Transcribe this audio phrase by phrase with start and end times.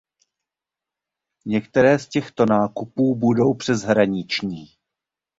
[1.45, 4.65] Některé z těchto nákupů budou přeshraniční.